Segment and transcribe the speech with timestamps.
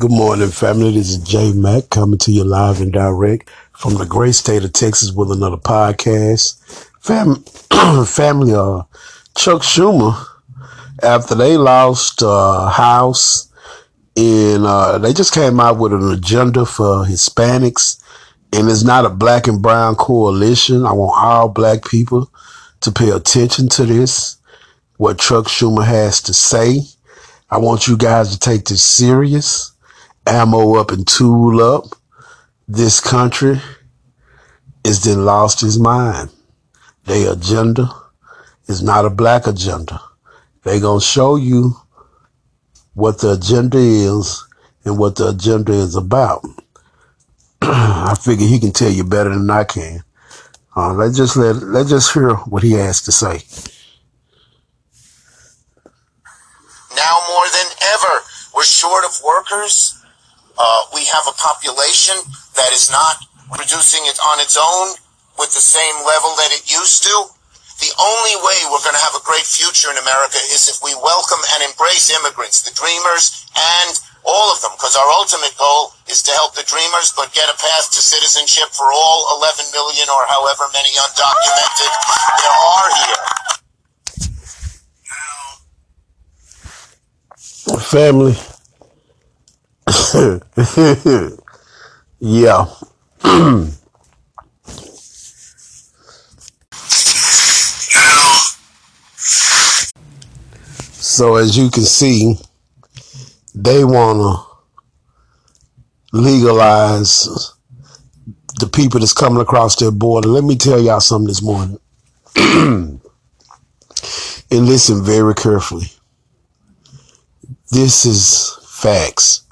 [0.00, 0.92] Good morning, family.
[0.92, 4.72] This is Jay Mack coming to you live and direct from the great state of
[4.72, 6.58] Texas with another podcast.
[7.00, 7.44] Fam-
[8.06, 8.84] family, uh,
[9.36, 10.18] Chuck Schumer,
[11.02, 13.52] after they lost uh, House,
[14.16, 18.02] and uh, they just came out with an agenda for Hispanics,
[18.54, 20.86] and it's not a black and brown coalition.
[20.86, 22.32] I want all black people
[22.80, 24.38] to pay attention to this,
[24.96, 26.84] what Chuck Schumer has to say.
[27.50, 29.72] I want you guys to take this serious
[30.26, 31.84] ammo up and tool up.
[32.68, 33.60] This country
[34.84, 36.30] is then lost his mind.
[37.04, 37.90] Their agenda
[38.68, 40.00] is not a black agenda.
[40.62, 41.76] They gonna show you
[42.94, 44.44] what the agenda is
[44.84, 46.44] and what the agenda is about.
[47.62, 50.02] I figure he can tell you better than I can.
[50.76, 53.40] Uh, let's just let let's just hear what he has to say.
[56.96, 58.20] Now more than ever,
[58.54, 59.99] we're short of workers.
[60.60, 62.12] Uh, we have a population
[62.52, 63.16] that is not
[63.48, 64.92] producing it on its own
[65.40, 67.16] with the same level that it used to.
[67.80, 70.92] The only way we're going to have a great future in America is if we
[71.00, 76.20] welcome and embrace immigrants, the dreamers, and all of them, because our ultimate goal is
[76.28, 80.28] to help the dreamers, but get a path to citizenship for all 11 million or
[80.28, 81.88] however many undocumented
[82.36, 83.24] there are here.
[87.88, 88.36] Family.
[92.20, 92.64] yeah.
[100.92, 102.36] so as you can see,
[103.54, 104.38] they want to
[106.16, 107.52] legalize
[108.60, 110.28] the people that's coming across their border.
[110.28, 111.80] Let me tell y'all something this morning.
[112.36, 113.00] and
[114.50, 115.86] listen very carefully.
[117.72, 119.42] This is facts.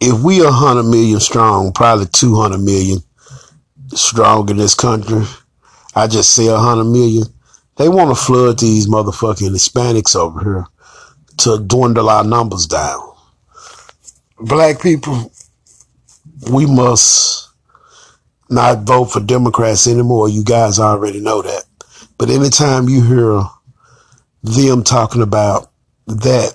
[0.00, 3.00] If we a hundred million strong, probably two hundred million
[3.88, 5.24] strong in this country,
[5.94, 7.24] I just say a hundred million.
[7.76, 10.66] They want to flood these motherfucking Hispanics over here
[11.38, 13.00] to dwindle our numbers down.
[14.38, 15.32] Black people,
[16.50, 17.48] we must
[18.48, 20.28] not vote for Democrats anymore.
[20.28, 21.64] You guys already know that.
[22.18, 23.42] But anytime you hear
[24.42, 25.70] them talking about
[26.06, 26.54] that,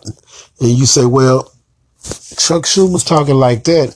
[0.59, 1.51] and you say, well,
[2.37, 3.95] Chuck Schumer's talking like that.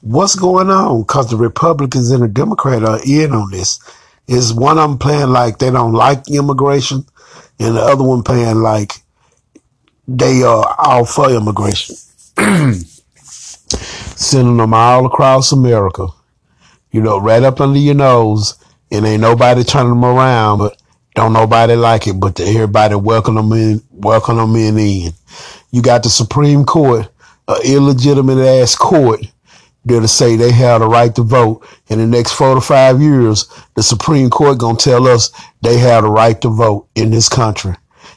[0.00, 1.02] What's going on?
[1.02, 3.78] Because the Republicans and the Democrats are in on this.
[4.26, 7.04] Is one of them playing like they don't like immigration,
[7.58, 8.92] and the other one playing like
[10.08, 11.96] they are all for immigration,
[13.16, 16.08] sending them all across America.
[16.90, 18.56] You know, right up under your nose,
[18.90, 20.80] and ain't nobody turning them around, but
[21.14, 24.78] don't nobody like it, but everybody welcome them in, welcome them in.
[24.78, 25.12] in.
[25.70, 27.08] You got the Supreme Court,
[27.48, 29.20] a illegitimate ass court,
[29.84, 31.66] there to say they have the right to vote.
[31.88, 35.30] In the next four to five years, the Supreme Court gonna tell us
[35.62, 37.74] they have the right to vote in this country,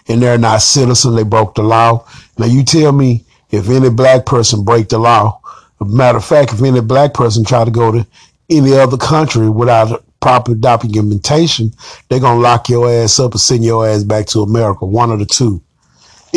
[0.07, 1.15] and they're not citizens.
[1.15, 2.05] They broke the law.
[2.37, 5.41] Now you tell me if any black person break the law.
[5.79, 8.07] Matter of fact, if any black person try to go to
[8.49, 11.71] any other country without proper documentation,
[12.09, 14.85] they're gonna lock your ass up and send your ass back to America.
[14.85, 15.61] One of the two.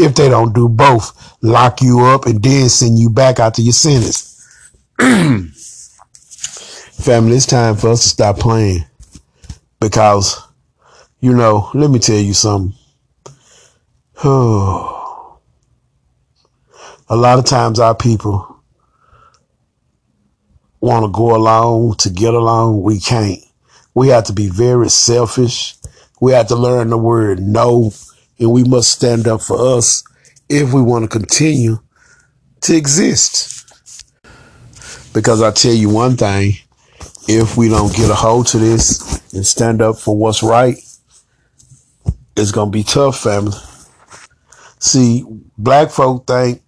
[0.01, 3.63] If they don't do both, lock you up and then send you back out to
[3.63, 4.49] your sentence.
[7.05, 8.87] Family, it's time for us to stop playing.
[9.79, 10.43] Because,
[11.21, 12.75] you know, let me tell you something.
[14.25, 14.97] Oh.
[17.11, 18.63] A lot of times our people
[20.81, 22.83] want to go along to get along.
[22.83, 23.41] We can't.
[23.95, 25.77] We have to be very selfish.
[26.21, 27.93] We have to learn the word no,
[28.41, 30.03] and we must stand up for us
[30.49, 31.79] if we want to continue
[32.63, 33.57] to exist.
[35.13, 36.55] Because I tell you one thing,
[37.29, 40.77] if we don't get a hold to this and stand up for what's right,
[42.37, 43.57] it's going to be tough, family.
[44.79, 45.25] See,
[45.59, 46.63] black folk think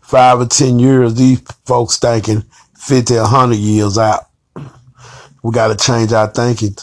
[0.00, 2.44] five or 10 years, these folks thinking
[2.76, 4.24] 50 or 100 years out.
[5.42, 6.76] We got to change our thinking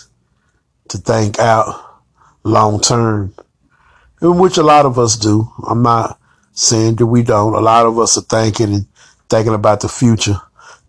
[0.89, 2.01] to think out
[2.43, 3.33] long term,
[4.31, 5.51] which a lot of us do.
[5.67, 6.19] I'm not
[6.53, 7.53] saying that we don't.
[7.53, 8.87] A lot of us are thinking and
[9.29, 10.39] thinking about the future.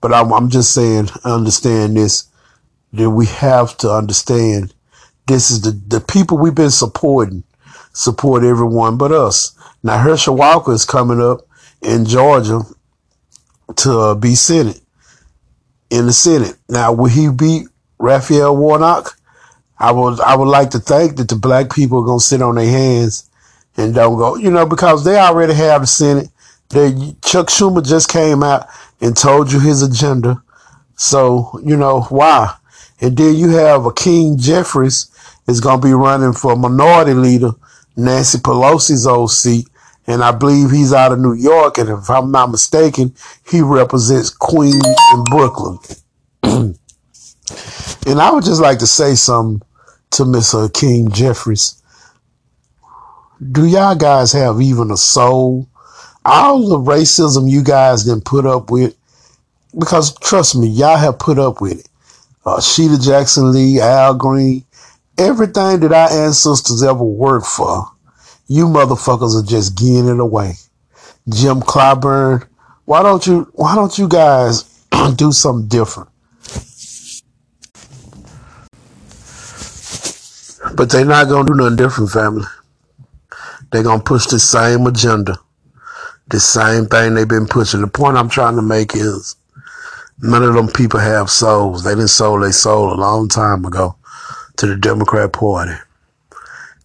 [0.00, 2.28] But I'm, I'm just saying, understand this,
[2.92, 4.72] that we have to understand
[5.26, 7.42] this is the, the people we've been supporting,
[7.92, 9.56] support everyone but us.
[9.82, 11.40] Now, Herschel Walker is coming up
[11.82, 12.60] in Georgia
[13.76, 14.80] to uh, be Senate,
[15.90, 16.56] in the Senate.
[16.68, 17.66] Now, will he beat
[17.98, 19.18] Raphael Warnock?
[19.78, 22.40] I would, I would like to think that the black people are going to sit
[22.40, 23.25] on their hands
[23.76, 26.28] and don't go, you know, because they already have the Senate.
[26.70, 28.66] That Chuck Schumer just came out
[29.00, 30.42] and told you his agenda.
[30.96, 32.54] So, you know, why?
[33.00, 35.10] And then you have Hakeem Jeffries
[35.46, 37.52] is going to be running for minority leader,
[37.96, 39.68] Nancy Pelosi's old seat.
[40.08, 41.78] And I believe he's out of New York.
[41.78, 43.14] And if I'm not mistaken,
[43.48, 44.82] he represents Queens
[45.12, 45.78] and Brooklyn.
[46.42, 49.66] and I would just like to say something
[50.12, 50.66] to Mr.
[50.66, 51.82] Hakeem Jeffries.
[53.38, 55.68] Do y'all guys have even a soul?
[56.24, 58.96] All the racism you guys didn't put up with,
[59.78, 61.88] because trust me, y'all have put up with it.
[62.46, 64.64] Uh, Sheila Jackson Lee, Al Green,
[65.18, 67.84] everything that our ancestors ever worked for,
[68.46, 70.54] you motherfuckers are just giving it away.
[71.28, 72.46] Jim Clyburn,
[72.86, 74.62] why don't you, why don't you guys
[75.16, 76.08] do something different?
[80.74, 82.44] But they're not gonna do nothing different, family.
[83.76, 85.38] They're gonna push the same agenda,
[86.30, 87.82] the same thing they've been pushing.
[87.82, 89.36] The point I'm trying to make is
[90.18, 91.84] none of them people have souls.
[91.84, 93.96] They didn't sold their soul a long time ago
[94.56, 95.74] to the Democrat Party.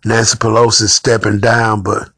[0.04, 2.10] Nancy Pelosi is stepping down, but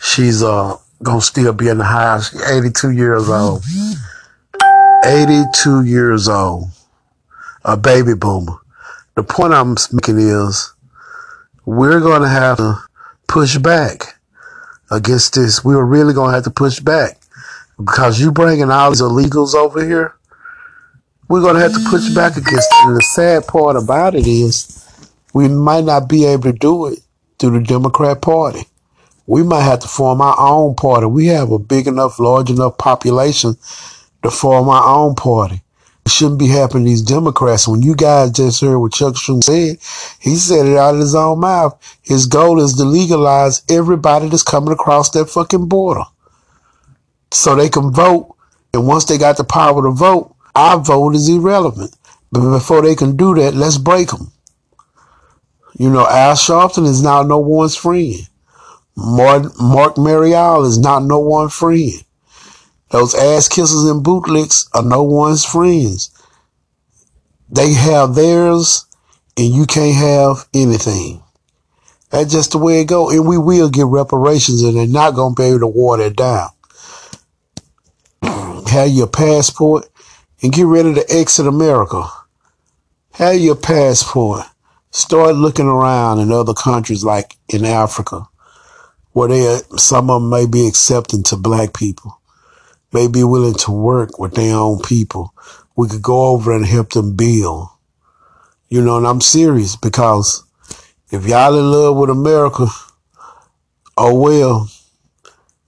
[0.00, 2.30] she's uh gonna still be in the House.
[2.30, 3.64] She's 82 years old.
[5.04, 6.68] 82 years old.
[7.64, 8.56] A baby boomer.
[9.16, 10.72] The point I'm making is
[11.64, 12.78] we're gonna have to
[13.26, 14.20] push back
[14.90, 15.64] against this.
[15.64, 17.18] We're really gonna have to push back
[17.76, 20.14] because you bringing all these illegals over here.
[21.28, 22.86] We're gonna have to push back against it.
[22.86, 24.86] And the sad part about it is
[25.32, 27.00] we might not be able to do it
[27.38, 28.64] through the Democrat Party.
[29.26, 31.06] We might have to form our own party.
[31.06, 33.56] We have a big enough, large enough population
[34.22, 35.62] to form our own party.
[36.04, 37.68] It shouldn't be happening to these Democrats.
[37.68, 39.78] When you guys just heard what Chuck Schumer said,
[40.20, 41.78] he said it out of his own mouth.
[42.02, 46.04] His goal is to legalize everybody that's coming across that fucking border.
[47.30, 48.34] So they can vote.
[48.74, 51.94] And once they got the power to vote, our vote is irrelevant.
[52.32, 54.32] But before they can do that, let's break them.
[55.78, 58.28] You know, Al Sharpton is now no one's friend.
[58.96, 61.92] Mark, Marc Morial is not no one's friend.
[62.92, 66.10] Those ass kissers and bootlicks are no one's friends.
[67.48, 68.86] They have theirs
[69.36, 71.22] and you can't have anything.
[72.10, 73.10] That's just the way it go.
[73.10, 76.16] And we will get reparations and they're not going to be able to water it
[76.16, 76.50] down.
[78.68, 79.88] have your passport
[80.42, 82.04] and get ready to exit America.
[83.14, 84.44] Have your passport.
[84.90, 88.28] Start looking around in other countries like in Africa
[89.12, 92.20] where they some of them may be accepting to black people,
[92.92, 95.34] may be willing to work with their own people.
[95.76, 97.68] We could go over and help them build.
[98.68, 100.44] You know, and I'm serious because
[101.10, 102.66] if y'all in love with America,
[103.96, 104.68] oh well,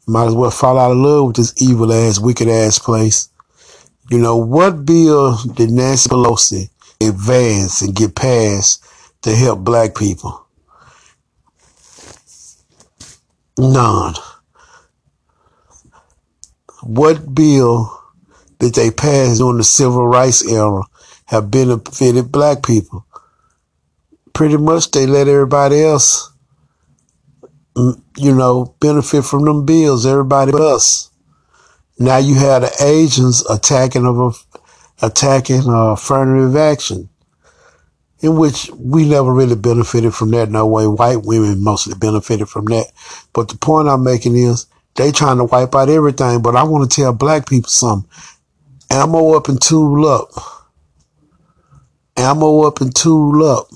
[0.07, 3.29] might as well fall out of love with this evil ass, wicked ass place.
[4.11, 6.69] You know, what bill did Nancy Pelosi
[7.01, 8.85] advance and get passed
[9.23, 10.47] to help black people?
[13.59, 14.15] None.
[16.85, 17.99] What bill
[18.59, 20.83] that they passed during the civil rights era
[21.27, 23.07] have benefited black people?
[24.35, 26.31] Pretty much they let everybody else,
[27.75, 31.11] mm, you know, benefit from them bills, everybody but us.
[31.99, 37.09] Now you have the Asians attacking of a, attacking uh, affirmative action,
[38.21, 40.51] in which we never really benefited from that.
[40.51, 42.93] No way, white women mostly benefited from that.
[43.33, 46.43] But the point I'm making is they trying to wipe out everything.
[46.43, 48.11] But I want to tell black people something:
[48.91, 50.31] ammo up and tool up,
[52.17, 53.69] ammo up and tool up.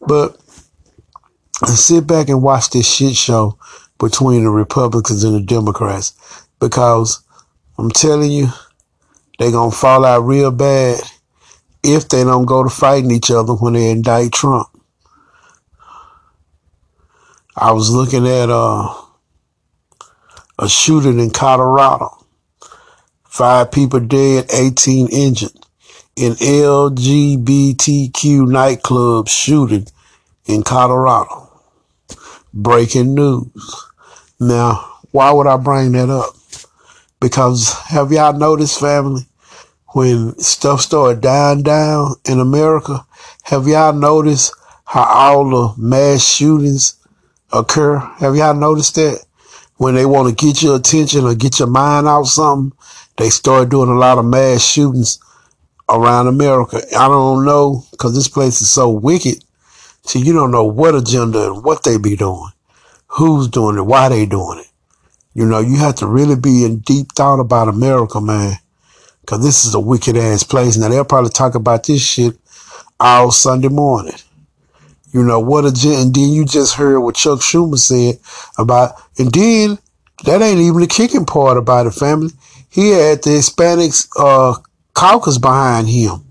[0.00, 0.38] But
[1.66, 3.58] sit back and watch this shit show
[3.98, 7.22] between the Republicans and the Democrats because
[7.76, 8.48] I'm telling you,
[9.38, 11.00] they're going to fall out real bad
[11.82, 14.68] if they don't go to fighting each other when they indict Trump.
[17.60, 18.94] I was looking at uh,
[20.60, 22.24] a shooting in Colorado.
[23.24, 25.50] Five people dead, 18 injured
[26.14, 29.88] in LGBTQ nightclub shooting
[30.46, 31.50] in Colorado
[32.54, 33.86] breaking news.
[34.38, 36.36] Now, why would I bring that up?
[37.20, 39.22] Because have y'all noticed, family,
[39.88, 43.04] when stuff started dying down in America,
[43.42, 46.97] have y'all noticed how all the mass shootings
[47.52, 47.98] occur?
[47.98, 49.24] Have y'all noticed that?
[49.76, 52.76] When they want to get your attention or get your mind out something,
[53.16, 55.20] they start doing a lot of mass shootings
[55.88, 56.82] around America.
[56.96, 59.44] I don't know because this place is so wicked
[60.08, 62.48] See, you don't know what agenda and what they be doing,
[63.08, 64.70] who's doing it, why they doing it.
[65.34, 68.54] You know, you have to really be in deep thought about America, man.
[69.26, 70.78] Cause this is a wicked ass place.
[70.78, 72.38] Now they'll probably talk about this shit
[72.98, 74.14] all Sunday morning.
[75.12, 78.20] You know, what agenda, and then you just heard what Chuck Schumer said
[78.58, 79.78] about, and then
[80.24, 82.30] that ain't even the kicking part about the family.
[82.70, 84.60] He had the Hispanics, uh,
[84.94, 86.24] caucus behind him.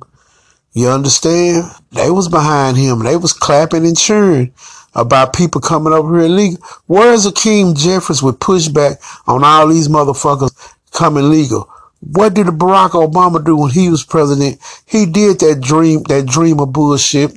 [0.73, 1.63] You understand?
[1.91, 2.99] They was behind him.
[2.99, 4.53] They was clapping and cheering
[4.93, 6.61] about people coming over here illegal.
[6.85, 10.51] Where's Hakeem Jeffries with pushback on all these motherfuckers
[10.91, 11.69] coming legal?
[12.01, 14.59] What did Barack Obama do when he was president?
[14.85, 17.35] He did that dream, that dream of bullshit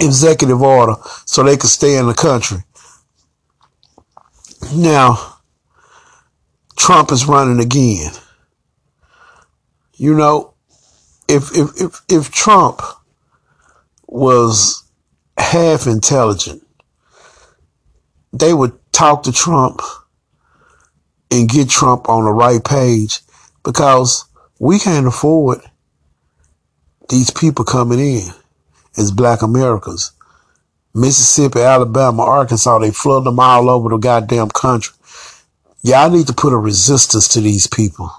[0.00, 2.58] executive order so they could stay in the country.
[4.74, 5.38] Now,
[6.76, 8.12] Trump is running again.
[9.94, 10.54] You know,
[11.28, 12.80] if if if, if Trump
[14.06, 14.82] was
[15.38, 16.66] half intelligent,
[18.32, 19.80] they would talk to Trump
[21.30, 23.20] and get Trump on the right page
[23.62, 24.24] because
[24.58, 25.60] we can't afford
[27.08, 28.30] these people coming in
[28.96, 30.12] as black Americans.
[30.94, 34.94] Mississippi, Alabama, Arkansas, they flood them all over the goddamn country.
[35.82, 38.10] Y'all need to put a resistance to these people.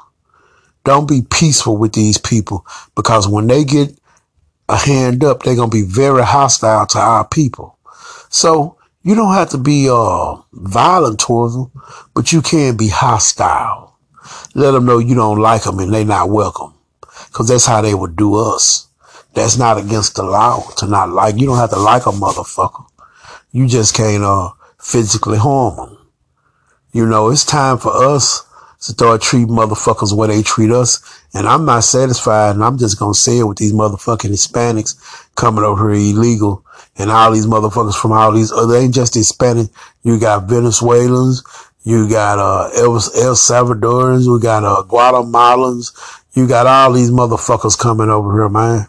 [0.83, 2.65] Don't be peaceful with these people
[2.95, 3.97] because when they get
[4.69, 7.77] a hand up, they're going to be very hostile to our people.
[8.29, 11.71] So you don't have to be uh, violent towards them,
[12.13, 13.97] but you can be hostile.
[14.53, 16.73] Let them know you don't like them and they not welcome
[17.27, 18.87] because that's how they would do us.
[19.35, 21.35] That's not against the law to not like.
[21.37, 22.85] You don't have to like a motherfucker.
[23.51, 25.97] You just can't uh, physically harm them.
[26.93, 28.47] You know, it's time for us
[28.79, 31.21] to start treating motherfuckers where they treat us.
[31.33, 32.55] And I'm not satisfied.
[32.55, 34.95] And I'm just going to say it with these motherfucking Hispanics
[35.35, 36.65] coming over here illegal
[36.97, 39.67] and all these motherfuckers from all these other, ain't just Hispanic.
[40.03, 41.43] You got Venezuelans.
[41.83, 44.31] You got, uh, El, El Salvadorans.
[44.31, 45.91] We got, uh, Guatemalans.
[46.33, 48.87] You got all these motherfuckers coming over here, man.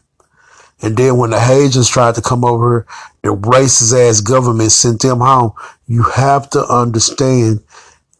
[0.82, 2.86] And then when the Haitians tried to come over
[3.26, 5.52] the racist ass government sent them home.
[5.88, 7.60] You have to understand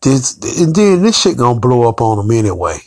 [0.02, 2.78] this, and then this shit gonna blow up on them anyway.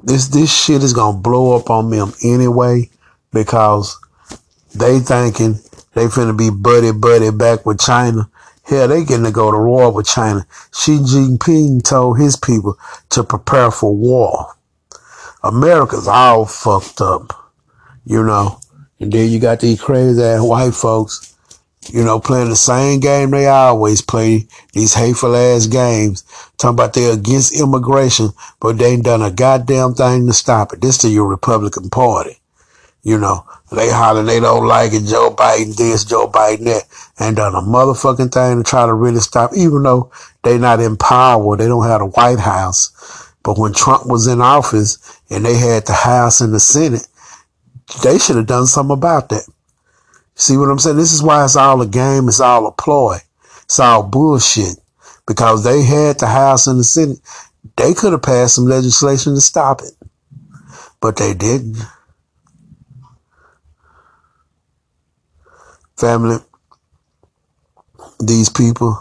[0.00, 2.88] This, this shit is gonna blow up on them anyway
[3.32, 3.98] because
[4.76, 5.54] they thinking
[5.94, 8.30] they finna be buddy buddy back with China.
[8.62, 10.46] Hell, they getting to go to war with China.
[10.72, 12.78] Xi Jinping told his people
[13.10, 14.54] to prepare for war.
[15.42, 17.41] America's all fucked up
[18.04, 18.58] you know.
[19.00, 21.36] And then you got these crazy ass white folks,
[21.90, 26.22] you know, playing the same game they always play, these hateful ass games,
[26.56, 28.30] talking about they're against immigration,
[28.60, 30.80] but they ain't done a goddamn thing to stop it.
[30.80, 32.38] This to your Republican Party.
[33.02, 36.84] You know, they hollering they don't like it, Joe Biden this, Joe Biden that,
[37.18, 40.12] and done a motherfucking thing to try to really stop, even though
[40.44, 43.32] they not in power, they don't have the White House.
[43.42, 47.08] But when Trump was in office and they had the House and the Senate,
[48.02, 49.46] they should have done something about that.
[50.34, 50.96] See what I'm saying?
[50.96, 52.28] This is why it's all a game.
[52.28, 53.18] It's all a ploy.
[53.64, 54.76] It's all bullshit
[55.26, 57.18] because they had the House and the Senate.
[57.76, 59.92] They could have passed some legislation to stop it,
[61.00, 61.76] but they didn't.
[65.96, 66.38] Family,
[68.18, 68.98] these people,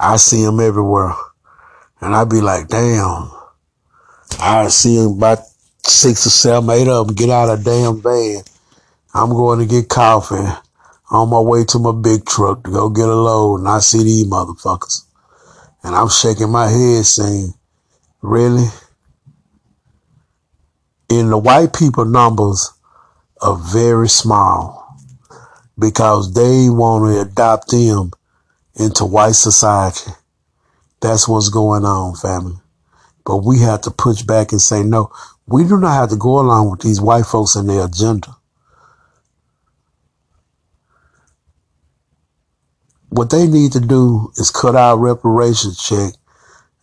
[0.00, 1.14] I see them everywhere.
[2.00, 3.30] And I'd be like, damn.
[4.40, 5.38] I see them about
[5.84, 8.42] six or seven, eight of them get out of damn van.
[9.14, 10.46] I'm going to get coffee
[11.10, 14.02] on my way to my big truck to go get a load, and I see
[14.02, 15.04] these motherfuckers.
[15.82, 17.52] And I'm shaking my head saying,
[18.22, 18.66] really?
[21.10, 22.72] And the white people numbers
[23.42, 24.96] are very small
[25.78, 28.12] because they want to adopt them
[28.76, 30.12] into white society.
[31.00, 32.61] That's what's going on, family.
[33.24, 35.10] But we have to push back and say, no,
[35.46, 38.36] we do not have to go along with these white folks and their agenda.
[43.08, 46.14] What they need to do is cut our reparations check.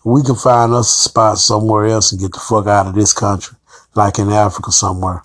[0.06, 3.14] We can find us a spot somewhere else and get the fuck out of this
[3.14, 3.58] country,
[3.96, 5.24] like in Africa somewhere,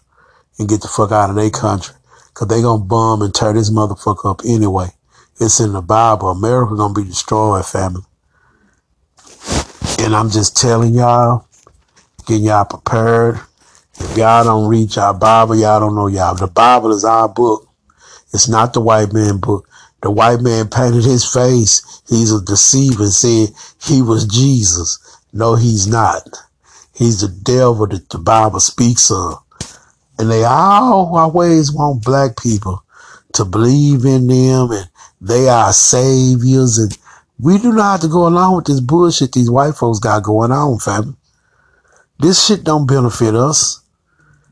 [0.58, 1.94] and get the fuck out of their country.
[2.32, 4.88] Cause they gonna bomb and tear this motherfucker up anyway.
[5.40, 6.30] It's in the Bible.
[6.30, 8.02] America gonna be destroyed, family.
[9.98, 11.46] And I'm just telling y'all,
[12.26, 13.40] getting y'all prepared.
[13.98, 16.34] If y'all don't read y'all Bible, y'all don't know y'all.
[16.34, 17.68] The Bible is our book.
[18.32, 19.68] It's not the white man book.
[20.02, 22.02] The white man painted his face.
[22.08, 23.48] He's a deceiver and said
[23.82, 24.98] he was Jesus.
[25.32, 26.28] No, he's not.
[26.94, 29.42] He's the devil that the Bible speaks of.
[30.18, 32.84] And they all always want black people
[33.32, 34.88] to believe in them and
[35.20, 36.96] they are saviors and
[37.38, 40.52] we do not have to go along with this bullshit these white folks got going
[40.52, 41.14] on, family.
[42.18, 43.82] This shit don't benefit us.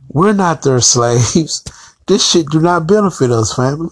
[0.08, 1.64] We're not their slaves.
[2.06, 3.90] This shit do not benefit us, family.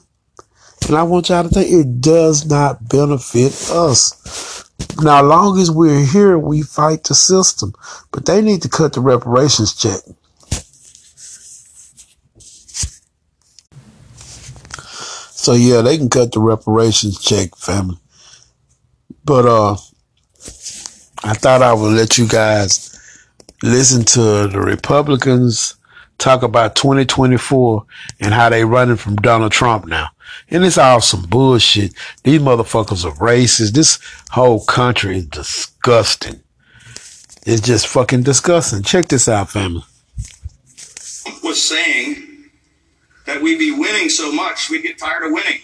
[0.86, 4.68] And I want y'all to think it does not benefit us.
[5.00, 7.74] Now, long as we're here, we fight the system.
[8.10, 10.00] But they need to cut the reparations check.
[15.30, 17.96] So yeah, they can cut the reparations check, family.
[19.24, 19.76] But uh
[21.22, 22.96] I thought I would let you guys
[23.62, 25.74] listen to the Republicans
[26.20, 27.84] talk about 2024
[28.20, 30.08] and how they running from Donald Trump now.
[30.48, 31.92] And it's all some bullshit.
[32.22, 33.72] These motherfuckers are racist.
[33.72, 33.98] This
[34.30, 36.40] whole country is disgusting.
[37.46, 38.82] It's just fucking disgusting.
[38.82, 39.82] Check this out, family.
[41.42, 42.50] Was saying
[43.26, 45.60] that we'd be winning so much we'd get tired of winning.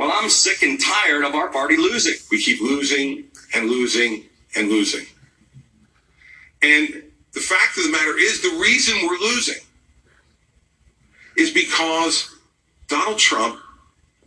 [0.00, 2.14] Well, I'm sick and tired of our party losing.
[2.30, 4.24] We keep losing and losing
[4.56, 5.04] and losing.
[6.62, 7.02] And
[7.34, 9.62] the fact of the matter is, the reason we're losing
[11.36, 12.34] is because
[12.88, 13.60] Donald Trump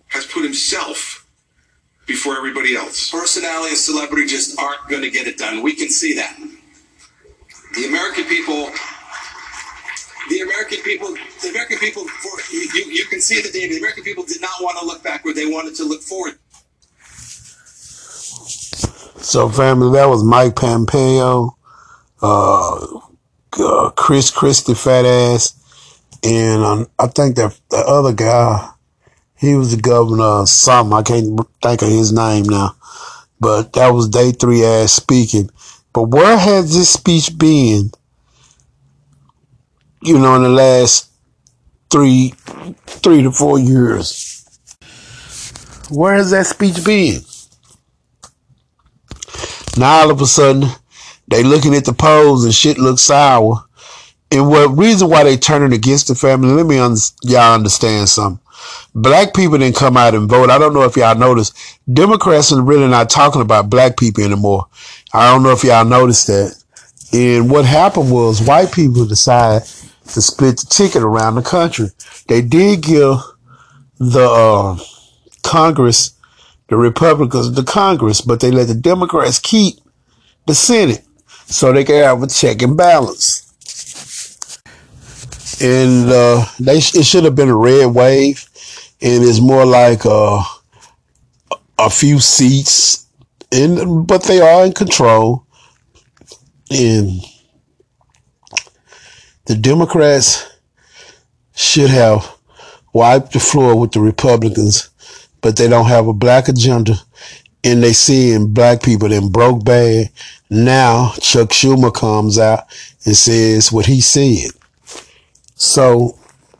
[0.09, 1.27] has put himself
[2.05, 3.09] before everybody else.
[3.09, 5.63] Personality and celebrity just aren't going to get it done.
[5.63, 6.37] We can see that.
[7.73, 8.69] The American people,
[10.29, 11.09] the American people,
[11.41, 13.73] the American people, for, you, you can see the data.
[13.73, 15.35] The American people did not want to look backward.
[15.35, 16.37] They wanted to look forward.
[19.23, 21.55] So, family, that was Mike Pompeo,
[22.21, 22.99] uh,
[23.59, 25.59] uh, Chris Christie, fat ass,
[26.23, 28.69] and um, I think that the other guy,
[29.37, 30.93] he was the governor of something.
[30.93, 32.75] I can't think of his name now,
[33.39, 35.49] but that was day three ass speaking.
[35.93, 37.91] But where has this speech been?
[40.05, 41.09] You know, in the last
[41.89, 42.33] three,
[42.87, 44.45] three to four years.
[45.89, 47.21] Where has that speech been?
[49.77, 50.67] Now all of a sudden,
[51.27, 53.63] they looking at the polls and shit looks sour.
[54.29, 56.49] And what reason why they turning against the family?
[56.49, 58.43] Let me un- y'all understand something.
[58.93, 60.49] Black people didn't come out and vote.
[60.49, 61.55] I don't know if y'all noticed.
[61.91, 64.67] Democrats are really not talking about black people anymore.
[65.13, 66.55] I don't know if y'all noticed that.
[67.13, 69.67] And what happened was white people decided
[70.05, 71.87] to split the ticket around the country.
[72.27, 73.17] They did give
[73.97, 74.77] the uh,
[75.43, 76.17] Congress,
[76.67, 79.75] the Republicans, the Congress, but they let the Democrats keep
[80.45, 81.05] the Senate
[81.45, 83.41] so they can have a check and balance.
[85.61, 88.49] And uh, they it should have been a red wave,
[89.01, 90.43] and it's more like uh,
[91.77, 93.07] a few seats,
[93.51, 95.45] and but they are in control.
[96.69, 97.21] And
[99.45, 100.49] the Democrats
[101.55, 102.37] should have
[102.93, 104.89] wiped the floor with the Republicans,
[105.41, 106.95] but they don't have a black agenda,
[107.63, 110.09] and they seeing black people that broke bad.
[110.49, 112.65] Now Chuck Schumer comes out
[113.05, 114.51] and says what he said.
[115.55, 116.17] So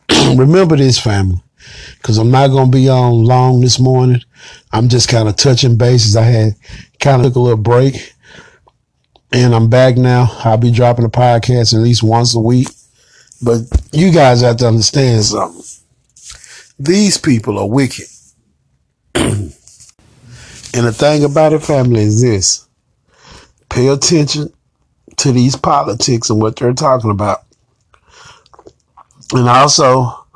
[0.36, 1.40] remember this, family,
[1.96, 4.20] because I'm not going to be on long this morning.
[4.72, 6.16] I'm just kind of touching bases.
[6.16, 6.56] I had
[7.00, 8.13] kind of took a little break,
[9.34, 10.28] and I'm back now.
[10.44, 12.68] I'll be dropping a podcast at least once a week.
[13.42, 15.64] But you guys have to understand something.
[16.78, 18.06] These people are wicked.
[19.16, 19.50] and
[20.72, 22.68] the thing about it, family, is this.
[23.68, 24.52] Pay attention
[25.16, 27.42] to these politics and what they're talking about.
[29.32, 30.26] And also,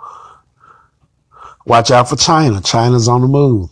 [1.66, 2.60] watch out for China.
[2.60, 3.70] China's on the move.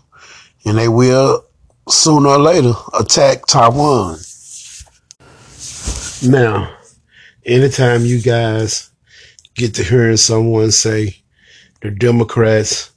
[0.64, 1.44] And they will,
[1.88, 4.18] sooner or later, attack Taiwan.
[6.22, 6.74] Now,
[7.44, 8.90] anytime you guys
[9.54, 11.16] get to hearing someone say
[11.82, 12.90] the Democrats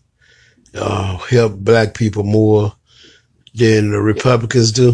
[0.74, 2.74] uh, help black people more
[3.54, 4.94] than the Republicans do,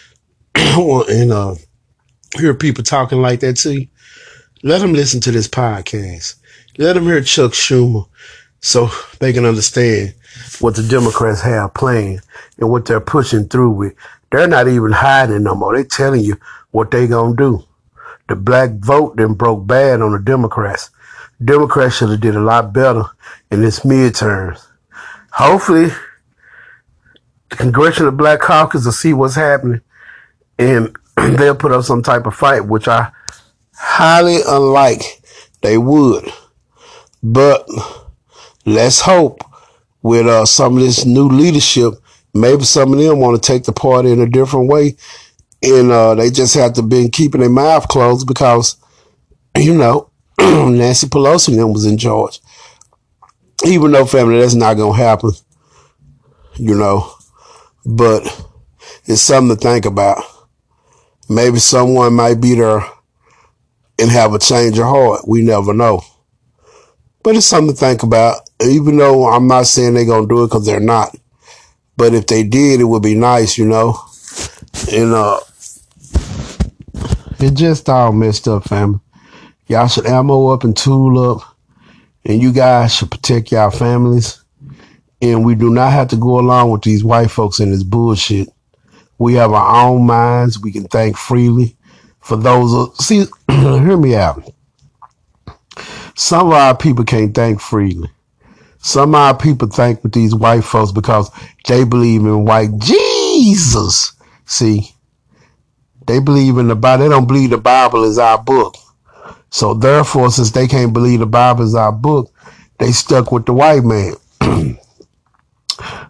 [0.54, 1.56] and uh,
[2.38, 3.88] hear people talking like that to you,
[4.62, 6.36] let them listen to this podcast.
[6.78, 8.06] Let them hear Chuck Schumer
[8.60, 10.14] so they can understand
[10.60, 12.20] what the Democrats have planned
[12.58, 13.94] and what they're pushing through with.
[14.30, 15.74] They're not even hiding no more.
[15.74, 16.36] They're telling you
[16.74, 17.62] what they gonna do.
[18.28, 20.90] The black vote then broke bad on the Democrats.
[21.42, 23.04] Democrats should have did a lot better
[23.52, 24.66] in this midterms.
[25.30, 25.90] Hopefully,
[27.50, 29.82] the Congressional Black Caucus will see what's happening
[30.58, 33.12] and they'll put up some type of fight, which I
[33.76, 35.02] highly unlike
[35.62, 36.28] they would.
[37.22, 37.68] But
[38.66, 39.38] let's hope
[40.02, 41.94] with uh, some of this new leadership,
[42.34, 44.96] maybe some of them want to take the party in a different way.
[45.64, 48.76] And uh, they just have to been keeping their mouth closed because,
[49.56, 52.40] you know, Nancy Pelosi them was in charge.
[53.64, 55.30] Even though family, that's not gonna happen,
[56.56, 57.10] you know.
[57.86, 58.24] But
[59.06, 60.22] it's something to think about.
[61.30, 62.82] Maybe someone might be there
[63.98, 65.26] and have a change of heart.
[65.26, 66.02] We never know.
[67.22, 68.40] But it's something to think about.
[68.62, 71.16] Even though I'm not saying they're gonna do it because they're not.
[71.96, 73.98] But if they did, it would be nice, you know.
[74.92, 75.40] And uh
[77.44, 79.00] it just all messed up, family.
[79.66, 81.56] Y'all should ammo up and tool up.
[82.24, 84.42] And you guys should protect y'all families.
[85.20, 88.48] And we do not have to go along with these white folks and this bullshit.
[89.18, 90.60] We have our own minds.
[90.60, 91.76] We can think freely.
[92.20, 94.50] For those, see, hear me out.
[96.14, 98.08] Some of our people can't think freely.
[98.78, 101.30] Some of our people think with these white folks because
[101.66, 104.12] they believe in white Jesus.
[104.46, 104.90] See,
[106.06, 107.04] they believe in the Bible.
[107.04, 108.76] They don't believe the Bible is our book.
[109.50, 112.32] So therefore, since they can't believe the Bible is our book,
[112.78, 114.14] they stuck with the white man.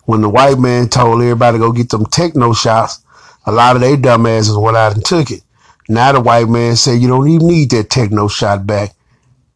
[0.04, 3.04] when the white man told everybody to go get them techno shots,
[3.46, 5.42] a lot of they dumbasses went out and took it.
[5.88, 8.94] Now the white man said you don't even need that techno shot back.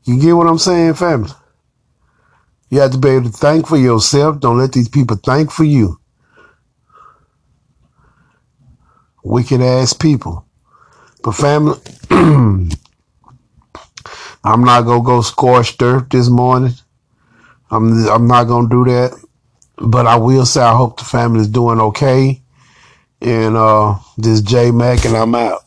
[0.04, 1.30] You get what I'm saying, family?
[2.70, 4.40] You have to be able to think for yourself.
[4.40, 5.98] Don't let these people think for you.
[9.24, 10.46] Wicked ass people.
[11.22, 11.78] But family,
[12.10, 12.70] I'm
[14.44, 16.74] not gonna go scorched earth this morning.
[17.70, 19.12] I'm I'm not gonna do that.
[19.76, 22.42] But I will say I hope the family is doing okay.
[23.20, 25.62] And uh this J Mac and I'm out.